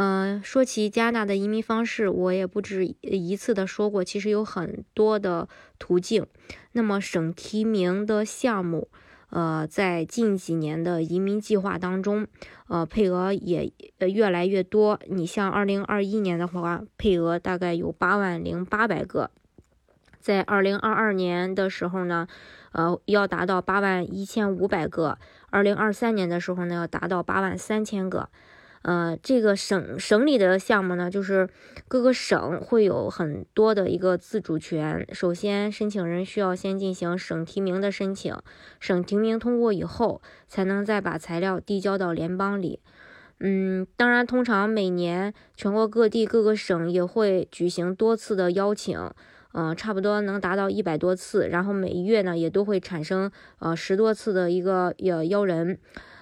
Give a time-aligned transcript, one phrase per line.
[0.00, 6.24] 嗯，说起加拿大的移民方式，我也不止一次的说过，其实有很多的途径。
[6.70, 8.88] 那么省提名的项目，
[9.30, 12.28] 呃，在近几年的移民计划当中，
[12.68, 15.00] 呃，配额也呃越来越多。
[15.08, 19.32] 你像二零二一年的话，配额大概有八万零八百个，
[20.20, 22.28] 在二零二二年的时候呢，
[22.70, 25.18] 呃，要达到八万一千五百个；
[25.50, 28.28] 二零二三年的时候呢，要达到八万三千个。
[28.88, 31.46] 呃，这个省省里的项目呢，就是
[31.88, 35.06] 各个省会有很多的一个自主权。
[35.12, 38.34] 首先，申请人需要先进行省提名的申请，
[38.80, 42.80] 省提名通过以后，才能再把材料递交到联邦里。
[43.40, 48.98] 嗯，当然，通常每年全国各地各个省也会举行多次的邀请，
[49.52, 51.46] 嗯，差不多能达到一百多次。
[51.46, 55.78] 然后每月呢，也都会产生呃十多次的一个邀邀人。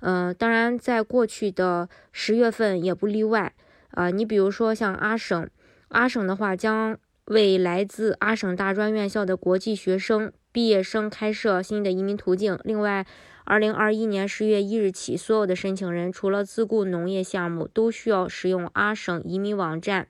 [0.00, 3.54] 嗯，当然，在过去的十月份也不例外
[3.90, 4.10] 啊。
[4.10, 5.48] 你比如说像阿省，
[5.88, 12.58] 阿省的话将为来自阿省大专院校的国际学生毕业生开设新的移民途径。
[12.64, 13.06] 另外，
[13.44, 20.06] 二零二一年十月一日起，所有的申请人除了自雇农业项目，都需要使用阿省移民网站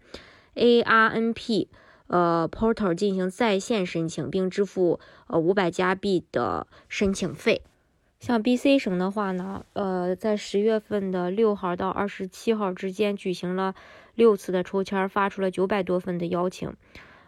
[0.54, 1.68] ARNP
[2.08, 7.62] 呃 Portal 进行在线申请，并支付呃五百加币的申请费。
[8.20, 13.74] 像 B.C 省的话呢，呃，在十月份的六号到二十七号之间举行了
[14.14, 16.74] 六次的抽签，发出了九百多份的邀请。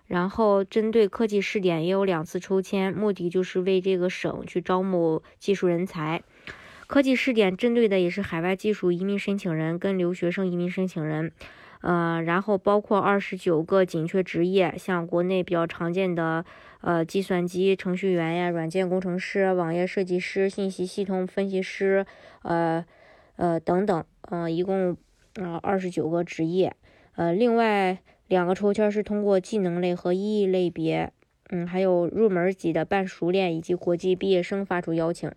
[0.06, 6.24] 然后针对科技试点也有两次抽签，目的就是为这个省去招募技术人才。
[6.88, 11.32] 科技试点针对的也是海外技术移民申请人跟留学生移民申请人。
[11.82, 16.44] 呃，然后包括二十九个紧缺职业，像国内比较常见的，
[16.82, 22.04] 呃，计算机程序员呀、软件工程师、网页设计师、信息系统分析师，
[22.42, 22.84] 呃，
[23.36, 24.96] 呃等等，呃，一共
[25.36, 26.76] 啊二十九个职业。
[27.16, 27.98] 呃，另外
[28.28, 31.10] 两个抽签是通过技能类和意义类别，
[31.48, 35.32] 嗯，还有入门级的半熟练以及国际毕业生发出邀请，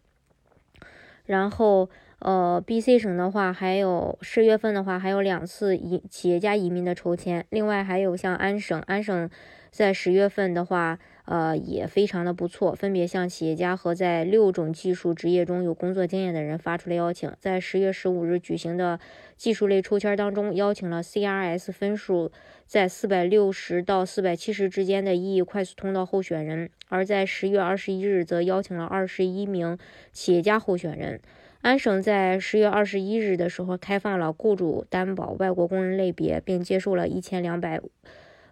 [1.25, 1.89] 然后。
[2.23, 7.45] 呃，B、C 省的话，还有十月份的话，还有两次移企业家移民的抽签。
[7.49, 9.29] 另外还有像安省，安省
[9.71, 17.29] 在十月份的话，呃，也非常的不错，分别向企业家和在六种技术职业中有工作经验的人发出了邀请。
[17.41, 18.97] 在十月十五日举行的
[19.35, 22.31] 技术类抽签当中，邀请了 CRS 分数
[22.65, 26.69] 在四百六十到四百七十之间的 EE 快速通道候选人。
[26.87, 29.77] 而在十月二十一日，则邀请了二十一名
[30.13, 31.19] 企业家候选人。
[31.63, 37.79] 安省在十月二十一日的时候开放了雇主担保外国工人类别，并接受了一千两百，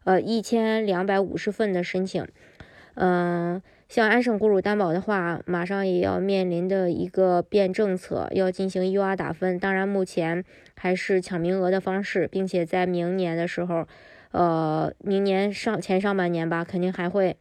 [0.06, 2.26] 呃一千两百五十份的申请。
[2.94, 9.60] 嗯，像安省雇主担保的话，马上也要面临的一个变政策，要进行 UR 打分。
[9.60, 10.46] 当然，目前
[10.76, 13.86] 还是抢名额的方式，并且在明年的时候，
[14.32, 17.36] 呃，明年上前上半年吧，肯定还会。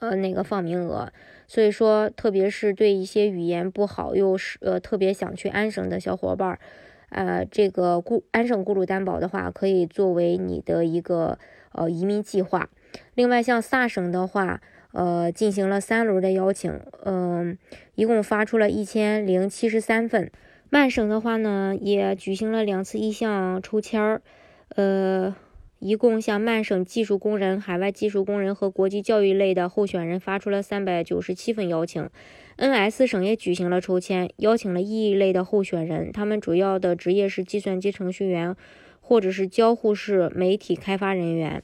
[0.00, 1.10] 呃，那个放名额，
[1.48, 6.58] 所以说，特别是对一些语言不好又是呃特别想去安省的小伙伴儿，
[7.08, 11.38] 呃，这个雇安省雇主担保的话，可以作为你的一个
[11.72, 12.68] 呃移民计划。
[13.14, 14.60] 另外，像萨省的话，
[14.92, 17.56] 呃，进行了三轮的邀请，嗯，
[17.94, 20.30] 一共发出了一千零七十三份。
[20.68, 24.20] 曼省的话呢，也举行了两次意向抽签儿，
[24.76, 25.34] 呃。
[25.78, 32.08] 一共向曼省技术工人、海外技术工人和国际教育类的候选人发出了三百九十七份邀请。
[32.56, 38.56] N.S 省也举行了抽签，邀请了意义类的候选人，他们主要的职业是计算机程序员，
[39.00, 41.62] 或者是交互式媒体开发人员。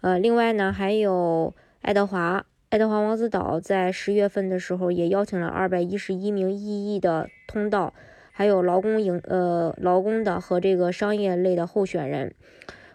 [0.00, 7.92] 呃，另外呢，还有爱德华，爱德华王子岛在十月份的时候也邀请了二百一十一名意义的通道，
[8.30, 12.34] 还有劳工营呃劳工的和这个商业类的候选人。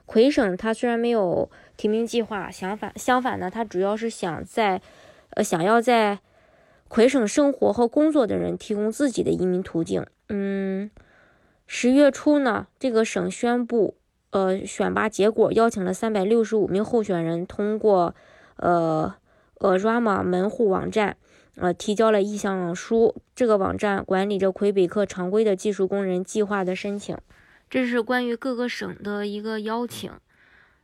[0.07, 4.81] 魁省他虽然没有提名计划，相反相反呢，他主要是想在，
[5.31, 6.19] 呃，想要在
[6.87, 10.05] 魁省生活和工作的人提供自己的移民途径。
[10.29, 10.89] 嗯，
[11.67, 13.95] 十月初呢，这个省宣布，
[14.31, 18.15] 呃，选拔结果，邀请了三百六十五名候选人通过，
[18.55, 19.13] 呃，
[19.59, 21.17] 呃，Rama 门户网站，
[21.57, 23.13] 呃，提交了意向书。
[23.35, 27.17] 这个网站管理着魁北克常规的技术工人计划的申请。
[27.69, 30.11] 这是关于各个省的一个邀请，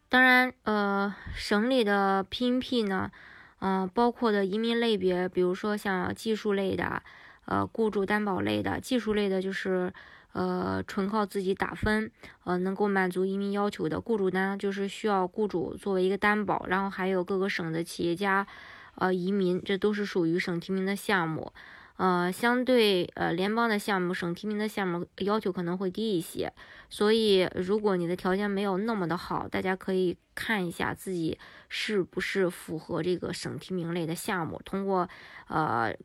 [0.09, 3.11] 当然，呃，省里的 PNP 呢，
[3.59, 7.01] 嗯，包括的移民类别，比如说像技术类的，
[7.45, 9.93] 呃，雇主担保类的，技术类的就是。
[10.35, 12.09] 呃，纯靠自己打分，
[12.43, 18.47] 呃，能够满足移民要求的雇主呢，就是需要雇主作为一个担保，然后还有各个省的企业家，
[18.95, 21.53] 呃，移民，这都是属于省提名的项目。
[21.97, 26.51] 呃，相对呃联邦的项目，省提名的项目要求可能会低一些。
[26.89, 31.37] 所以，如果你的条件没有那么的好，大家可以看一下自己
[31.69, 35.07] 是不是符合这个省提名类的项目，通过
[35.47, 35.95] 呃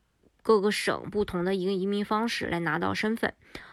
[0.42, 3.34] 各个省不同的一个移民方式来拿到身份。